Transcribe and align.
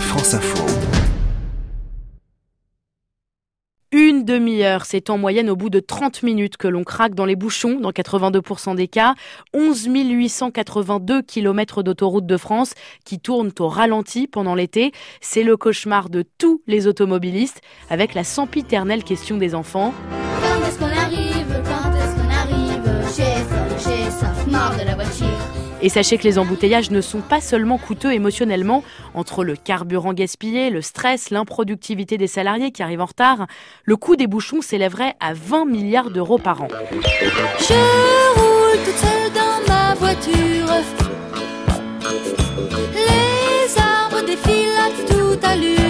France 0.00 0.34
Info. 0.34 0.64
Une 3.92 4.24
demi-heure, 4.24 4.84
c'est 4.84 5.10
en 5.10 5.18
moyenne 5.18 5.48
au 5.48 5.56
bout 5.56 5.70
de 5.70 5.80
30 5.80 6.22
minutes 6.22 6.56
que 6.56 6.68
l'on 6.68 6.84
craque 6.84 7.14
dans 7.14 7.24
les 7.24 7.36
bouchons, 7.36 7.80
dans 7.80 7.92
82% 7.92 8.74
des 8.74 8.88
cas. 8.88 9.14
11 9.54 9.86
882 9.86 11.22
km 11.22 11.82
d'autoroute 11.82 12.26
de 12.26 12.36
France 12.36 12.74
qui 13.04 13.18
tournent 13.18 13.52
au 13.58 13.68
ralenti 13.68 14.26
pendant 14.26 14.54
l'été. 14.54 14.92
C'est 15.20 15.44
le 15.44 15.56
cauchemar 15.56 16.10
de 16.10 16.24
tous 16.38 16.62
les 16.66 16.86
automobilistes, 16.86 17.60
avec 17.88 18.14
la 18.14 18.24
sempiternelle 18.24 19.04
question 19.04 19.36
des 19.36 19.54
enfants. 19.54 19.94
Quand 20.42 20.68
est-ce 20.68 20.78
qu'on 20.78 20.84
arrive? 20.86 21.62
Quand 21.64 21.94
est-ce 21.94 22.14
qu'on 22.16 22.30
arrive? 22.30 22.56
Chez 23.16 23.22
chez 23.82 24.06
de 24.46 24.86
la 24.86 24.94
voiture. 24.94 25.35
Et 25.82 25.88
sachez 25.88 26.16
que 26.16 26.24
les 26.24 26.38
embouteillages 26.38 26.90
ne 26.90 27.00
sont 27.00 27.20
pas 27.20 27.40
seulement 27.40 27.78
coûteux 27.78 28.12
émotionnellement, 28.12 28.82
entre 29.14 29.44
le 29.44 29.56
carburant 29.56 30.14
gaspillé, 30.14 30.70
le 30.70 30.80
stress, 30.80 31.30
l'improductivité 31.30 32.16
des 32.16 32.26
salariés 32.26 32.70
qui 32.70 32.82
arrivent 32.82 33.02
en 33.02 33.06
retard, 33.06 33.46
le 33.84 33.96
coût 33.96 34.16
des 34.16 34.26
bouchons 34.26 34.62
s'élèverait 34.62 35.14
à 35.20 35.34
20 35.34 35.66
milliards 35.66 36.10
d'euros 36.10 36.38
par 36.38 36.62
an. 36.62 36.68
Je 36.90 37.74
roule 38.38 38.78
toute 38.84 38.96
seule 38.96 39.32
dans 39.32 39.60
ma 39.68 39.94
voiture. 39.94 40.72
Les 42.94 43.78
arbres 43.78 44.24
défilent 44.26 44.80
à 44.80 44.90
toute 45.06 45.44
allure. 45.44 45.86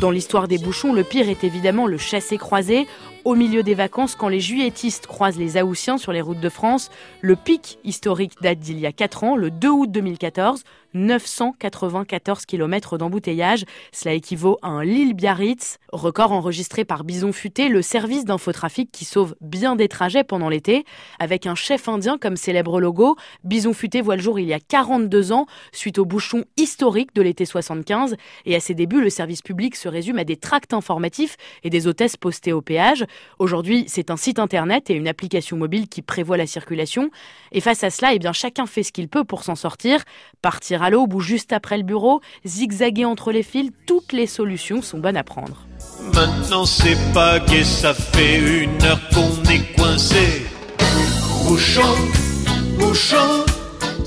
Dans 0.00 0.10
l'histoire 0.10 0.48
des 0.48 0.58
bouchons, 0.58 0.92
le 0.92 1.04
pire 1.04 1.28
est 1.28 1.44
évidemment 1.44 1.86
le 1.86 1.96
chassé-croisé. 1.96 2.86
Au 3.24 3.36
milieu 3.36 3.62
des 3.62 3.74
vacances, 3.74 4.16
quand 4.16 4.28
les 4.28 4.38
juilletistes 4.38 5.06
croisent 5.06 5.38
les 5.38 5.56
Aoussiens 5.56 5.96
sur 5.96 6.12
les 6.12 6.20
routes 6.20 6.40
de 6.40 6.48
France, 6.50 6.90
le 7.22 7.36
pic 7.36 7.78
historique 7.82 8.34
date 8.42 8.58
d'il 8.58 8.78
y 8.78 8.84
a 8.84 8.92
4 8.92 9.24
ans, 9.24 9.36
le 9.36 9.50
2 9.50 9.68
août 9.70 9.90
2014. 9.90 10.62
994 10.94 12.46
km 12.46 12.98
d'embouteillage. 12.98 13.64
Cela 13.92 14.14
équivaut 14.14 14.58
à 14.62 14.68
un 14.68 14.84
Lille-Biarritz. 14.84 15.78
Record 15.92 16.32
enregistré 16.32 16.84
par 16.84 17.04
Bison 17.04 17.32
Futé, 17.32 17.68
le 17.68 17.82
service 17.82 18.24
d'infotrafic 18.24 18.90
qui 18.90 19.04
sauve 19.04 19.34
bien 19.40 19.76
des 19.76 19.88
trajets 19.88 20.24
pendant 20.24 20.48
l'été. 20.48 20.84
Avec 21.18 21.46
un 21.46 21.54
chef 21.54 21.88
indien 21.88 22.16
comme 22.16 22.36
célèbre 22.36 22.80
logo, 22.80 23.16
Bison 23.42 23.72
Futé 23.72 24.00
voit 24.00 24.16
le 24.16 24.22
jour 24.22 24.38
il 24.38 24.46
y 24.46 24.54
a 24.54 24.60
42 24.60 25.32
ans, 25.32 25.46
suite 25.72 25.98
au 25.98 26.04
bouchon 26.04 26.44
historique 26.56 27.14
de 27.14 27.22
l'été 27.22 27.44
75. 27.44 28.16
Et 28.46 28.54
à 28.54 28.60
ses 28.60 28.74
débuts, 28.74 29.00
le 29.00 29.10
service 29.10 29.42
public 29.42 29.76
se 29.76 29.88
résume 29.88 30.18
à 30.18 30.24
des 30.24 30.36
tracts 30.36 30.72
informatifs 30.72 31.36
et 31.64 31.70
des 31.70 31.86
hôtesses 31.86 32.16
postées 32.16 32.52
au 32.52 32.62
péage. 32.62 33.04
Aujourd'hui, 33.38 33.84
c'est 33.88 34.10
un 34.10 34.16
site 34.16 34.38
internet 34.38 34.90
et 34.90 34.94
une 34.94 35.08
application 35.08 35.56
mobile 35.56 35.88
qui 35.88 36.02
prévoit 36.02 36.36
la 36.36 36.46
circulation. 36.46 37.10
Et 37.52 37.60
face 37.60 37.84
à 37.84 37.90
cela, 37.90 38.14
eh 38.14 38.20
chacun 38.32 38.66
fait 38.66 38.82
ce 38.82 38.92
qu'il 38.92 39.08
peut 39.08 39.24
pour 39.24 39.44
s'en 39.44 39.54
sortir. 39.54 40.02
Partir 40.42 40.82
à 40.82 40.90
l'aube 40.90 41.14
ou 41.14 41.20
juste 41.20 41.52
après 41.52 41.76
le 41.76 41.82
bureau, 41.82 42.20
zigzaguer 42.44 43.04
entre 43.04 43.32
les 43.32 43.42
fils, 43.42 43.70
toutes 43.86 44.12
les 44.12 44.26
solutions 44.26 44.82
sont 44.82 44.98
bonnes 44.98 45.16
à 45.16 45.24
prendre. 45.24 45.66
Maintenant 46.14 46.64
c'est 46.64 46.98
pas 47.12 47.38
gai, 47.38 47.64
ça 47.64 47.94
fait 47.94 48.38
une 48.38 48.82
heure 48.82 49.00
qu'on 49.10 49.42
est 49.50 49.76
coincé. 49.76 50.46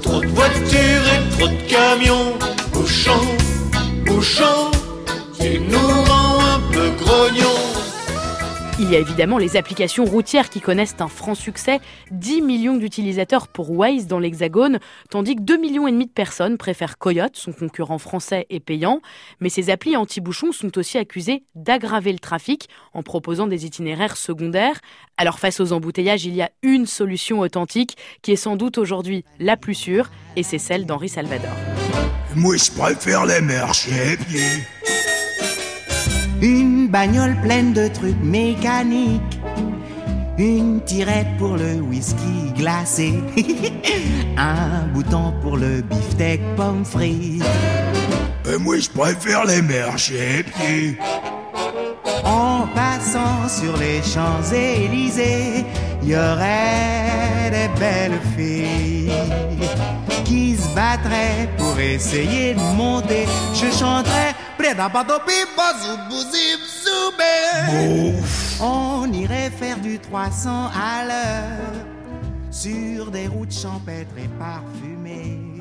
Trop 0.01 0.21
de 0.21 0.27
voitures 0.27 1.07
et 1.13 1.29
trop 1.37 1.47
de 1.47 1.69
camions. 1.69 2.37
Nous 5.69 5.86
Il 8.79 8.91
y 8.91 8.95
a 8.95 8.99
évidemment 8.99 9.39
les 9.39 9.57
applications 9.57 10.05
routières 10.05 10.51
qui 10.51 10.61
connaissent 10.61 10.95
un 10.99 11.07
franc 11.07 11.33
succès, 11.33 11.79
10 12.11 12.43
millions 12.43 12.77
d'utilisateurs 12.77 13.47
pour 13.47 13.71
Waze 13.71 14.05
dans 14.05 14.19
l'Hexagone, 14.19 14.77
tandis 15.09 15.35
que 15.35 15.41
2 15.41 15.57
millions 15.57 15.87
et 15.87 15.91
demi 15.91 16.05
de 16.05 16.11
personnes 16.11 16.57
préfèrent 16.57 16.99
Coyote, 16.99 17.35
son 17.35 17.53
concurrent 17.53 17.97
français 17.97 18.45
et 18.51 18.59
payant. 18.59 19.01
Mais 19.39 19.49
ces 19.49 19.71
applis 19.71 19.97
anti-bouchons 19.97 20.51
sont 20.51 20.77
aussi 20.77 20.99
accusées 20.99 21.43
d'aggraver 21.55 22.11
le 22.11 22.19
trafic 22.19 22.69
en 22.93 23.01
proposant 23.01 23.47
des 23.47 23.65
itinéraires 23.65 24.15
secondaires. 24.15 24.79
Alors 25.17 25.39
face 25.39 25.59
aux 25.59 25.73
embouteillages, 25.73 26.25
il 26.25 26.35
y 26.35 26.43
a 26.43 26.51
une 26.61 26.85
solution 26.85 27.39
authentique 27.39 27.97
qui 28.21 28.33
est 28.33 28.35
sans 28.35 28.57
doute 28.57 28.77
aujourd'hui 28.77 29.25
la 29.39 29.57
plus 29.57 29.73
sûre, 29.73 30.11
et 30.35 30.43
c'est 30.43 30.59
celle 30.59 30.85
d'Henri 30.85 31.09
Salvador. 31.09 31.49
Moi 32.35 32.57
je 32.57 32.71
préfère 32.71 33.25
les 33.25 33.41
une 36.41 36.87
bagnole 36.87 37.35
pleine 37.41 37.73
de 37.73 37.87
trucs 37.87 38.21
mécaniques. 38.23 39.21
Une 40.37 40.81
tirette 40.81 41.35
pour 41.39 41.57
le 41.57 41.81
whisky 41.81 42.53
glacé. 42.55 43.13
Un 44.37 44.87
bouton 44.93 45.33
pour 45.41 45.57
le 45.57 45.81
beefsteak 45.81 46.41
pomme 46.55 46.85
frite. 46.85 47.43
Et 48.51 48.57
moi, 48.57 48.77
je 48.77 48.89
préfère 48.89 49.45
les 49.45 49.61
marchés 49.61 50.45
En 52.23 52.67
passant 52.75 53.49
sur 53.49 53.75
les 53.77 54.01
Champs-Élysées, 54.03 55.65
il 56.03 56.09
y 56.09 56.15
aurait 56.15 57.49
des 57.49 57.79
belles 57.79 58.21
filles 58.37 59.11
qui 60.23 60.55
se 60.55 60.67
battraient 60.75 61.49
pour 61.57 61.79
essayer 61.79 62.53
de 62.53 62.59
monter. 62.77 63.25
Je 63.53 63.75
chanterais 63.75 64.35
on 68.59 69.11
irait 69.13 69.51
faire 69.51 69.77
du 69.79 69.99
300 69.99 70.69
à 70.73 71.05
l'heure 71.05 71.85
sur 72.51 73.11
des 73.11 73.27
routes 73.27 73.53
champêtres 73.53 74.17
et 74.17 74.27
parfumées. 74.39 75.56